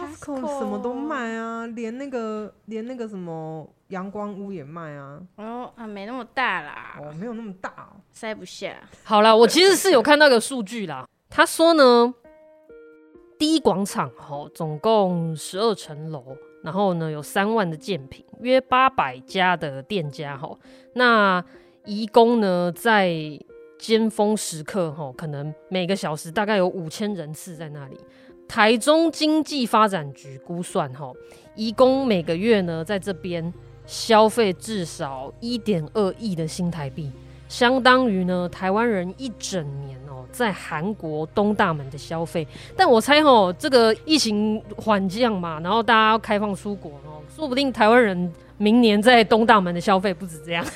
[0.01, 5.21] ？Costco 什么都卖啊，连那个连那个什么阳光屋也卖啊。
[5.37, 6.97] 哦啊，没那么大啦。
[7.01, 8.77] 哦，没有那么大哦，塞不下。
[9.05, 11.07] 好啦，我其实是有看到个数据啦。
[11.29, 12.15] 他说呢，
[13.39, 20.59] 第一广场吼，总共十二层楼，然后呢有三万的建坪，约八百家的店家吼。
[20.95, 21.45] 那
[21.85, 23.13] 移工呢，在
[23.79, 27.99] 尖峰时刻吼，可能每个小时大概有五千人次在那里。
[28.51, 31.13] 台中经济发展局估算，哈，
[31.55, 33.55] 移工每个月呢，在这边
[33.87, 37.13] 消费至少一点二亿的新台币，
[37.49, 42.45] 相当于呢台湾人一整年哦，在韩国东大门的消费。
[42.77, 50.67] 但我猜，哈，这个疫情缓降嘛，然后大家要开放出国哦，说不定台湾人明年在东大门的消费不止这样。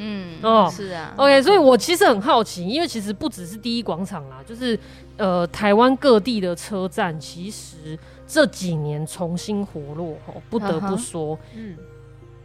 [0.00, 4.78] 嗯，哦，是啊，OK，所以我其实很好奇，因为其实不只是第一广场啦，就是
[5.16, 11.76] 呃，台湾各地的车站，其实这几年重新活络，哦，不得不说，嗯，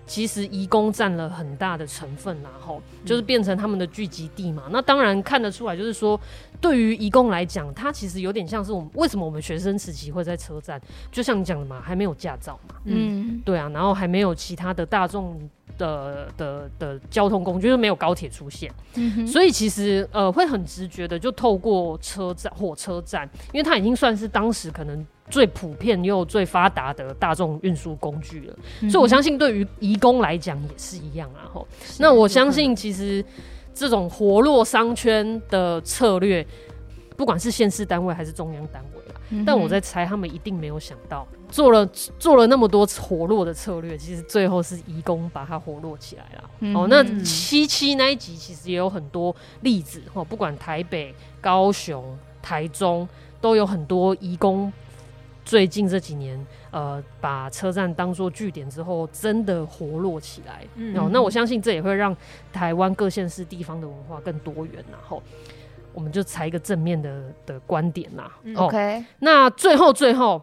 [0.08, 4.64] 其实移工占了很大的成分，然后就是变成他们的聚集地嘛。
[4.72, 6.20] 那当然看得出来，就是说，
[6.60, 15.40] 对于移工来讲，它其实有点像是我们为什么我们学生时期会在车站，就像你讲的嘛，还没有驾照嘛，嗯，对啊，然后还没有其他的大众。
[15.78, 31.50] 的的的交通工具，就是没有高铁出现，嗯、所以其实呃会很直觉的就透过车站、火车站，因为它已经算是当时可能最普遍又最发达的大众运输工具了，嗯、所以我相信对于移工来讲也是一样啊。
[31.54, 31.68] 吼，
[32.00, 33.24] 那我相信其实
[33.74, 36.46] 这种活络商圈的策略，
[37.18, 39.03] 不管是县市单位还是中央单位。
[39.46, 41.86] 但我在猜，他们一定没有想到，做了
[42.20, 46.50] 做了那么多活络的策略，其实最后是移工把它活络起来了。
[46.60, 53.08] 嗯、哦，那七七那一集其实也有很多例子，哦，不管台北、高雄、台中，
[53.42, 54.72] 都有很多移工。
[55.44, 56.40] 最近这几年，
[56.72, 60.66] 呃，把车站当做据点之后，真的活络起来。
[60.76, 62.16] 嗯、哦，那我相信这也会让
[62.54, 65.22] 台湾各县市地方的文化更多元，然后。
[65.94, 68.32] 我们就采一个正面的的观点啦。
[68.44, 70.42] 嗯、OK，、哦、那最后最后，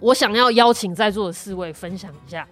[0.00, 2.46] 我想要邀请在座的四位分享一下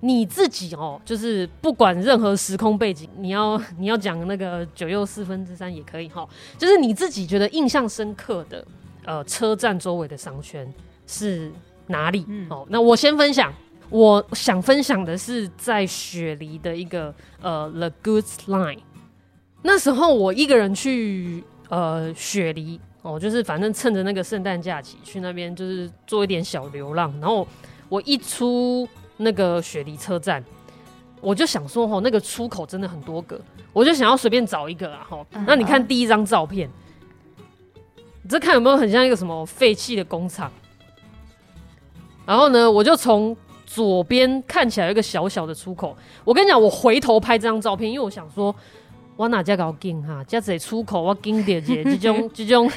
[0.00, 6.28] 你自己哦，就是不管任何时空背景，你要 你要讲那个九又四分之三也可以哈、哦，
[6.58, 8.66] 就是你自己觉得印象深刻的
[9.04, 10.72] 呃车站周围的商圈
[11.06, 11.52] 是
[11.86, 12.24] 哪里？
[12.28, 13.52] 嗯、哦，那我先分享，
[13.90, 18.80] 我想分享的是在雪梨的一个呃 The Goods Line。
[19.62, 27.12] 那时候我一个人去呃雪梨哦，就是反正趁着那个圣诞假期去那边，就是做一点小流浪。
[27.20, 27.46] 然后
[27.88, 30.44] 我一出那个雪梨车站，
[31.20, 33.40] 我就想说哦，那个出口真的很多个，
[33.72, 35.26] 我就想要随便找一个啊哈。
[35.46, 36.68] 那你看第一张照片，
[38.22, 40.50] 你这看有没有很像一个什么废弃的工厂？
[42.26, 45.96] 然后呢，我就从左边看起来有一个小小的出口。
[46.24, 48.52] 我跟你讲，我回头拍这张照片，因为我想说。
[49.22, 50.20] 我哪家搞紧哈？
[50.26, 52.68] 这样出口我紧点姐， 这种这种，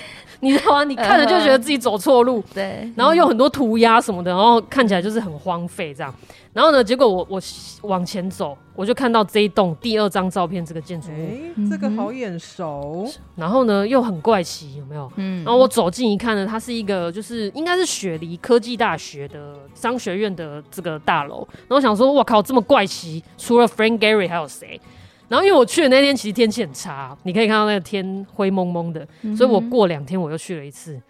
[0.42, 0.84] 你知道吗？
[0.84, 2.88] 你看着就觉得自己走错路，对。
[2.96, 6.14] 然后有很多涂鸦什么的，然后看起来就是很荒废这样。
[6.54, 7.42] 然后呢，结果我我
[7.82, 13.12] 往前走，我就看到这一栋第二张照片这个建筑物，这个好眼熟。
[13.36, 15.12] 然后呢，又很怪奇，有没有？
[15.16, 15.44] 嗯。
[15.44, 21.40] 然后我走近一看呢，它是一个就是应该是雪梨科技大学的商学院的这个大楼。
[21.54, 24.80] 然后我想说，我靠，这么怪奇，除了 Frank Gehry 还有谁？
[25.28, 31.02] 然后因为我去的那天其实天气很差，你可以看到那个天灰蒙蒙的，嗯、所以我过两天我又去了一次，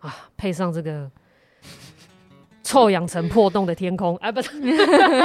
[0.00, 1.10] 啊，配上这个
[2.62, 4.40] 臭氧层破洞的天空，哎不，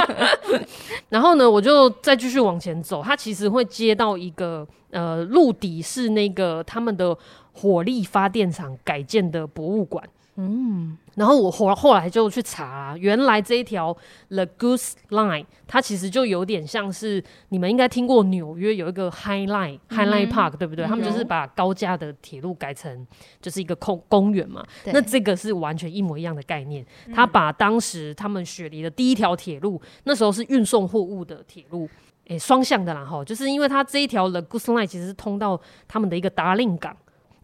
[1.09, 7.17] 然后呢，我就再继续往前走，它其实会接到一个呃陆底是那个他们的
[7.51, 10.03] 火力发电厂改建的博物馆。
[10.37, 13.95] 嗯，然后我后后来就去查，原来这一条
[14.27, 20.83] The Goose Line，它其实就有点像是你们应该听过纽约有一个 High Line、嗯、High Line Park，对不对？
[20.83, 23.07] 嗯、他们就是把高架的铁路改成
[23.39, 24.61] 就是一个公公园嘛。
[24.87, 31.87] 那这个是完全一模一样的概念，他、嗯、把当时他们雪梨的第一条铁路，那时候是运送货物的铁路，
[32.27, 36.93] 诶，双向的啦哈，就是因为它这一条 The Goose Line 其实是通到他们的一个达令港。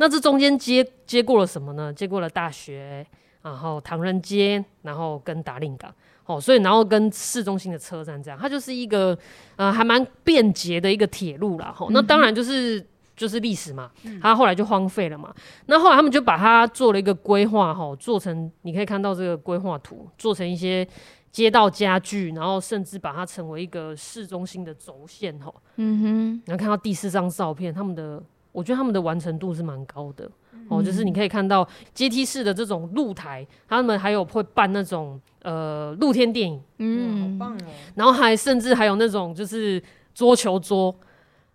[0.02, 1.94] 那这中间接接过了什么呢？
[1.94, 3.06] 接过了大学，
[3.44, 5.94] 然后唐人街，然后跟达令港，
[6.26, 9.16] 哦，所以然后跟市中心的车站这样，它就是一个
[9.58, 11.72] 呃还蛮便捷的一个铁路啦。
[11.72, 12.84] 吼、那当然就是
[13.16, 15.32] 就是历史嘛，它后来就荒废了嘛。
[15.36, 20.88] 嗯、那后来他们就把它做了一个规划，哈，做成你可以看到这个规划图，做成一些
[21.32, 25.54] 街道家具，然后甚至把它成为一个市中心的轴线，哈。
[25.76, 28.20] 嗯哼，然后看到第四张照片，他们的。
[28.52, 37.72] 我觉得他们的完成度是蛮高的、嗯、哦，就是你可以看到阶梯式的这种露台，他们还有会办那种呃露天电影，嗯，好棒哦。
[37.96, 39.82] 然后还甚至还有那种就是
[40.14, 40.94] 桌球桌，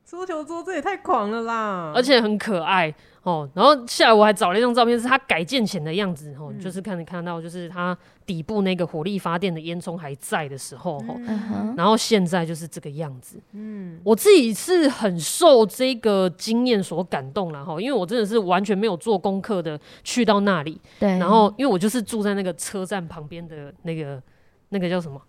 [0.05, 2.95] 桌球桌这也太狂了啦，而且很可爱。
[3.27, 6.33] 哦，然后下来我还找了一张照片，是它改建前的样子。
[6.39, 10.97] 哦，嗯、就是看看到，就是它底部那个火力发电的烟囱还在的时候。
[10.99, 13.41] 哦，嗯、然后现在就是这个样子。
[13.51, 20.81] 嗯，我自己是很受这个经验所感动了哈，因为我真的是完全没有做功课的去到那里。
[21.01, 21.19] 对。
[21.19, 24.23] 然后，因为我就是住在那个车站旁边的那个
[24.69, 25.21] 那个叫什么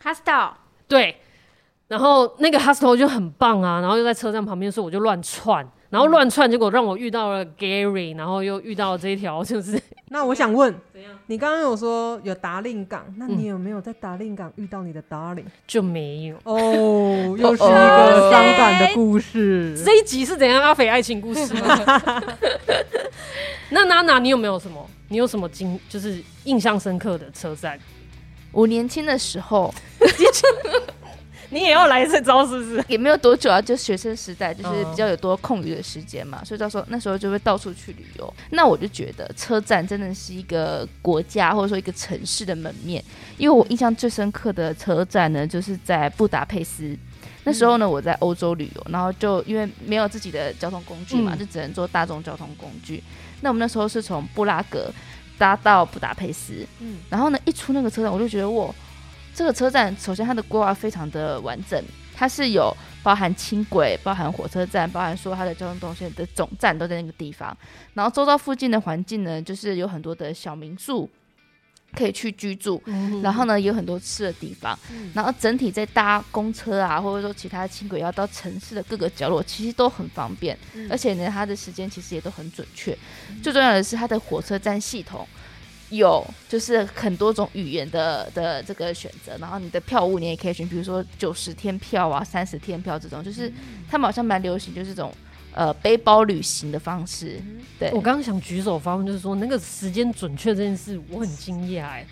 [0.00, 0.52] ？Hostel。
[0.86, 1.16] 对。
[1.88, 5.68] 然后那个 Hostel 就很棒啊，然后又在车站旁边，所以我就乱窜。
[5.90, 9.80] 然后乱窜，结果让我遇到了 Gary，然后又遇到了这一条， 就是。
[10.12, 15.44] 那我想问， 怎样你刚刚有说有达令港，那你有没有在达令港遇到你的 Darling？
[15.66, 19.80] 就没有哦， 又是一个伤感的故事。
[19.84, 22.22] 这一集是怎样阿肥爱情故事吗？
[23.70, 24.88] 那娜娜，你有没有什么？
[25.08, 27.78] 你有什么经，就是印象深刻的车站？
[28.52, 29.72] 我年轻的时候。
[31.50, 32.84] 你也要来这招是不是？
[32.86, 38.34] 也没有多久啊，就学生时代就是比较有多空余的时间嘛，所以到时候那时候就会到处去旅游。
[38.50, 43.04] 那我就觉得车站真的是一个国家或者说一个城市的门面，
[43.36, 46.96] 因为我印象最深刻的车站呢，就是在布达佩斯。
[47.42, 53.02] 那时候呢，我在欧洲旅游，然后就因为没有自己的交通工具嘛，就只能坐大众交通工具。
[53.40, 54.92] 那我们那时候是从布拉格
[55.36, 58.72] 搭到布达佩斯，嗯然后呢，一出那个车站，我就觉得哇。
[59.40, 61.82] 这个车站首先它的规划非常的完整，
[62.14, 67.56] 它是有包含轻轨、包含火车站、包含说它的交通动线的总站都在那个地方。
[67.94, 71.08] 然后周遭附近的环境呢，就是有很多的小民宿
[71.96, 74.78] 可以去居住，嗯、然后呢有很多吃的地方。
[74.92, 82.92] 嗯、然后整体在搭公车啊，或者说其他轻轨要到城市的各个角落，其实都很方便，嗯、而且呢它的时间其实也都很准确。
[83.30, 85.26] 嗯、最重要的是它的火车站系统。
[85.90, 93.52] 有，就是很多种语言的的这个选择，然后你的票务你也可以选，比如说九十天票啊、三十天票这种，就是
[93.90, 95.12] 他们好像蛮流行，就是这种
[95.52, 97.40] 呃背包旅行的方式。
[97.78, 102.06] 对，我刚刚想举手发问，就是说那个时间准确这件事，我很惊讶哎，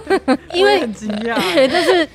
[0.52, 1.36] 因为很惊讶，
[1.72, 2.06] 但是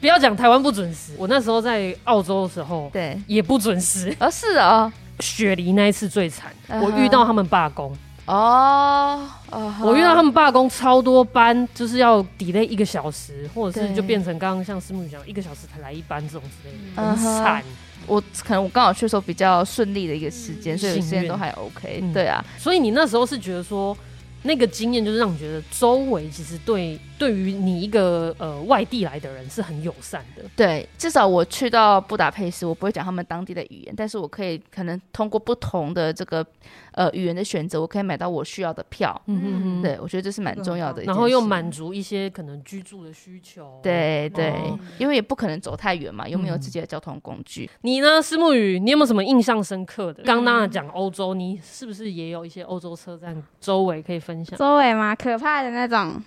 [0.00, 7.94] 不要讲台湾不准时，我那时候在澳洲的时候，对，也不准时，而是啊，雪梨那一次最惨，我遇到他们罢工。
[8.26, 9.84] 哦，oh, uh.
[9.84, 17.62] 我遇到他们罢工超多班，就是要 delay 一个小时，或者是就变成刚刚像师母讲，一个小时才来一班这种之类的，很惨。
[17.62, 17.64] Uh.
[18.06, 22.00] 我可能我刚好去的时候比较顺利的一个时间，所以时间都还 OK。
[22.02, 23.96] 嗯、对啊，所以你那时候是觉得说。
[24.44, 30.42] 那个经验就是让你觉得周围其实对对于你一个呃外地来的人是很友善的。
[30.56, 36.44] 对，至少我去到布达佩斯，我不会讲他们当地的语言，但是我可以可能通过不同的这个
[36.90, 39.22] 呃语言的选择，我可以买到我需要的票。
[39.26, 39.82] 嗯嗯嗯。
[39.82, 41.04] 对，我觉得这是蛮重要的。
[41.04, 43.78] 然后又满足一些可能居住的需求。
[43.80, 47.70] 对对，哦、因为也不可能走太远嘛，又没有自己的交通工具。
[47.72, 50.24] 嗯、你呢，思慕语，你有没有什么印象深刻的？
[50.24, 54.58] 刚刚讲欧洲，你是不是也有一些欧洲车站周围可以分享？
[54.58, 55.14] 周围吗？
[55.14, 56.20] 可怕的那种，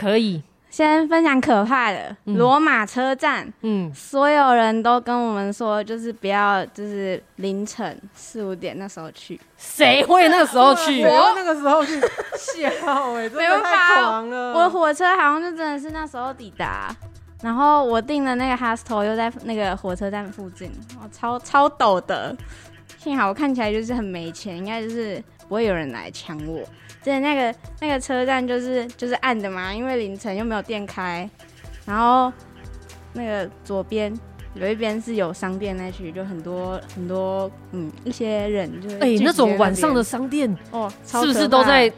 [0.00, 3.52] 可以先分享可怕的罗、嗯、马车站。
[3.62, 9.38] 嗯，所有人都跟我们说，就是不要，就是凌晨四五点那时候去。
[9.58, 11.02] 谁会那个时候去？
[11.02, 12.00] 谁会那个时候去？
[12.38, 12.68] 笑
[13.14, 14.54] 哎，真的太狂了！
[14.54, 16.94] 我火车好像就真的是那时候抵达，
[17.42, 20.70] 然后我订的那个 hostel 又在那个火车站附近，
[21.02, 22.34] 我，超超陡的。
[22.96, 26.62] 幸好我看起来就是很没钱，应该就是不会有人来抢我。
[27.02, 31.28] 对，那个那个车站就是就是暗的嘛，因为凌晨又没有电开，
[31.86, 32.30] 然后
[33.14, 34.14] 那个左边
[34.52, 41.90] 有一边是有商店那区，就很多很多嗯一些人就哎、欸、那种晚上的商店哦，是不是都在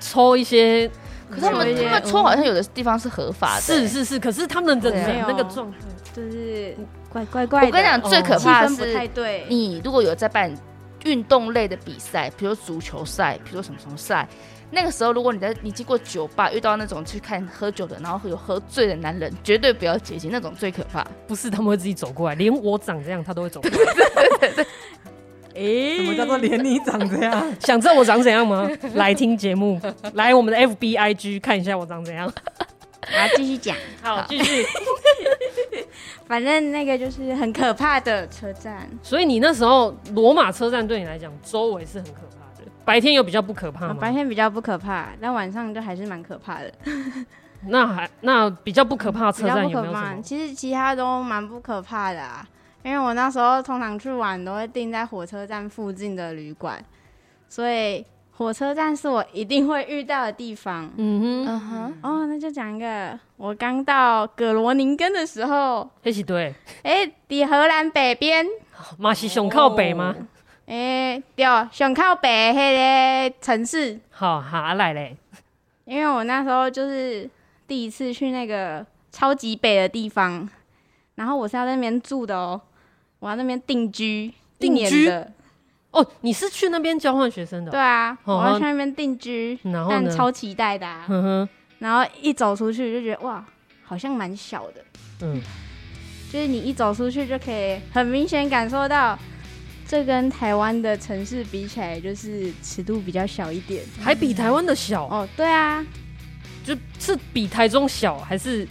[0.00, 0.90] 抽一些？
[1.28, 5.78] 可是他们他们抽好像有的地方是合法的，是是是，可是他们的人那个状态
[6.14, 6.74] 就是
[7.10, 7.66] 怪怪怪的。
[7.66, 10.50] 我跟你讲，最可怕的是，不太对，你如果有在办。
[11.04, 14.26] 运动类的比赛，比如足球赛，比如说什么什么赛，
[14.70, 21.06] 那个时候如果你在你经过酒吧遇到那种去看喝酒的，然后有喝醉的男人，绝对不要接近，那种最可怕。
[21.26, 23.76] 不是他们会自己走过来，连我长这样他都会走过来。
[23.76, 24.66] 对对对对。
[25.54, 27.56] 哎、欸，什么叫做连你长这样？
[27.60, 28.68] 想知道我长怎样吗？
[28.94, 29.80] 来听节目，
[30.12, 32.28] 来我们的 FBIG 看一下我长怎样。
[32.28, 33.74] 好，继续讲。
[34.02, 34.66] 好，继续。
[36.26, 38.88] 反正那个就是很可怕的车站。
[39.02, 42.64] 所以你那时候罗马车站对你来讲，周围是很可怕的。
[42.84, 43.96] 白天有比较不可怕吗？
[44.00, 46.72] 白天比较不可怕，但晚上就还是蛮可怕的。
[47.68, 50.20] 那还那比较不可怕的车站有没有什么？
[50.22, 52.46] 其实其他都蛮不可怕的啊。
[52.82, 56.84] 因为我那时候通常去玩都会订在火车站附近的旅馆，
[57.48, 58.04] 所以。
[58.36, 60.90] 火车站是我一定会遇到的地方。
[60.96, 61.98] 嗯哼，嗯哼。
[62.02, 66.54] 哦，那就讲一个，我刚到格罗宁根的时候，那是对。
[66.82, 68.46] 哎，在荷兰北边，
[68.98, 70.14] 嘛是上靠北吗？
[70.66, 73.98] 哎，对，上靠北那个城市。
[74.10, 75.16] 好，好来嘞。
[75.86, 77.30] 因为我那时候就是
[77.66, 80.46] 第一次去那个超级北的地方，
[81.14, 82.60] 然后我是要在那边住的哦，
[83.20, 85.32] 我要那边定居，定居的。
[85.96, 87.70] 哦，你是去那边交换学生的？
[87.70, 91.06] 对啊，我要去那边定居，但超期待的啊。
[91.78, 93.44] 然后一走出去就觉得哇，
[93.84, 94.84] 好像蛮小的。
[95.22, 95.40] 嗯，
[96.30, 99.18] 就是你一走出去就可以很明显感受到，
[99.86, 103.82] 这跟台湾的城市比起来，就是尺度比较小一点。
[104.00, 105.04] 还比台湾的小？
[105.04, 105.84] 哦，对啊，
[106.64, 108.68] 就是比台中小还是？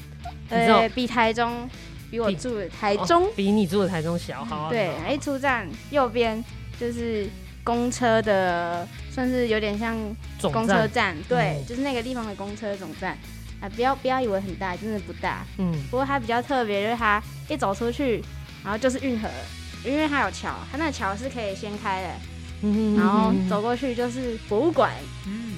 [0.49, 1.67] 呃，比台中，
[2.11, 4.45] 比我住的台中，比你住的台中小。
[4.45, 6.43] 好，对，一出站右边。
[6.79, 7.27] 就是
[7.63, 9.95] 公车的，算是有点像
[10.51, 13.17] 公车站，对，就是那个地方的公车总站。
[13.61, 15.45] 啊，不要不要以为很大，真的不大。
[15.57, 18.21] 嗯，不过它比较特别，就是它一走出去，
[18.61, 19.29] 然后就是运河，
[19.85, 22.09] 因为它有桥，它那个桥是可以掀开的。
[22.63, 24.91] 嗯，然后走过去就是博物馆。
[25.25, 25.53] 嗯，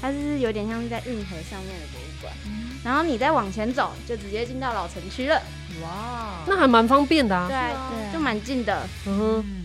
[0.00, 2.32] 它是有点像是在运河上面的博物馆。
[2.46, 5.36] 嗯，然后你再往前走，就直接进到老城区了。
[5.82, 7.46] 哇，那还蛮方便的啊。
[7.46, 7.56] 对，
[7.94, 8.88] 对，就蛮近的。
[9.06, 9.61] 嗯哼。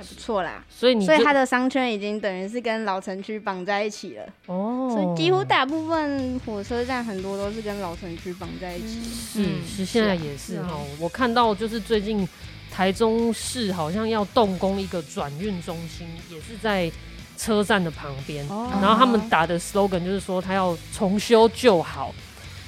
[0.00, 4.24] 还不错啦，所以你所以它的商圈已经等于是跟老城区绑在一起了。
[4.46, 9.02] 哦，所以几乎大部分火车站很多都是跟老城区绑在一起。
[9.02, 12.26] 是，是现在也是哈，我看到就是最近
[12.72, 16.90] 台中市好像要动工一个转运中心，也是在
[17.36, 22.14] 车站的旁边，然后他们打的 slogan 就是说他要重修旧好。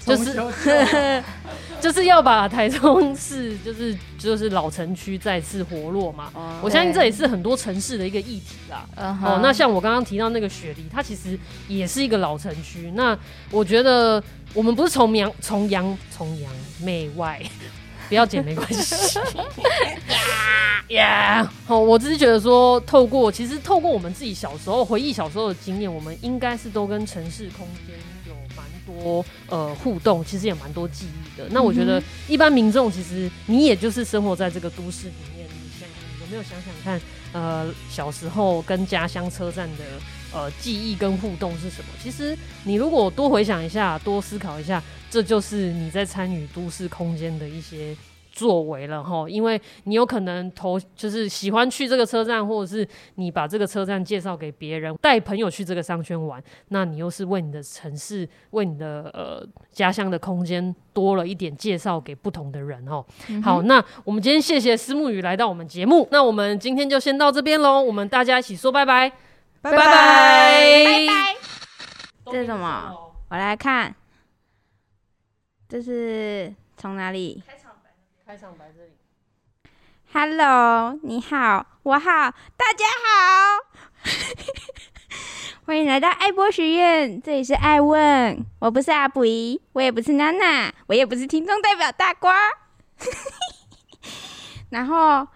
[0.05, 1.23] 就是
[1.81, 6.31] 就是要把台中市就是就是老城区再次活络嘛。
[6.33, 8.87] Oh, 我相信这也是很多城市的一个议题啦。
[8.97, 9.25] Uh.
[9.25, 12.93] 哦，那像我刚刚提到那个雪梨，它其实也是一个老城区。
[12.95, 13.19] 那
[13.51, 14.23] 我觉得
[14.55, 17.43] 我们不是崇洋崇洋崇洋媚外，
[18.09, 19.19] 不要剪没关系。
[20.89, 27.97] 呀呀，好，我只是觉得说，透过其实透过我们自己小时候回忆小时候的经验，我们应该是都跟城市空间。
[29.01, 31.49] 多呃互动，其实也蛮多记忆的。
[31.51, 35.89] 那我觉得一般民众其实你也就是生活在这个都市里面，你想
[36.21, 37.01] 有没有想想看，
[37.33, 39.85] 呃小时候跟家乡车站的
[40.33, 41.89] 呃记忆跟互动是什么？
[42.03, 47.97] 其实你如果多回想一下，多思考一下，这就是你在参与都市空间的一些。
[48.33, 63.05] 作为了哈，因为你有可能投就是喜欢去这个车站，或者是你把这个车站介绍给别人，带朋友去这个商圈玩，那你又是为你的城市、为你的呃家乡的空间多了一点介绍给不同的人哦。
[63.29, 69.11] 嗯、好，那我们今天谢谢思慕语来到我们节目，那我们今天就先到这边喽，我们大家一起说拜拜，
[69.61, 71.07] 拜拜拜拜。
[72.25, 73.13] 这是什么？
[73.29, 73.95] 我来看，
[75.69, 77.43] 这是从哪里？
[78.25, 78.93] 开场白这里
[80.13, 83.59] ，Hello，你好，我好，大家好，
[85.67, 92.37] 欢迎来到爱播学院，这里是爱问，我不是阿布依，我也不是娜娜，我也不是听众代表大瓜，
[94.71, 95.27] 然后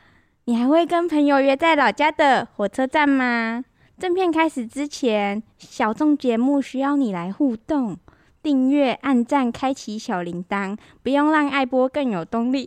[0.45, 3.65] 你还会跟朋友约在老家的火车站吗？
[3.99, 7.99] 正片开始之前，小众节目需要你来互动。
[8.47, 12.65] 订阅、按赞、开启小铃铛，不用让爱播更有动力。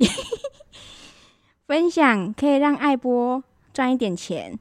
[1.67, 4.59] 分享可以让爱播赚一点钱。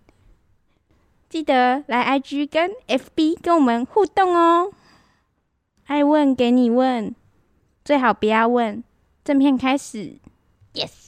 [1.29, 4.71] 记得来 IG 跟 FB 跟我们互动哦。
[5.87, 7.13] 爱问给你问，
[7.85, 8.85] 最好不要问。
[9.25, 10.19] 正片开始
[10.73, 11.08] ，Yes。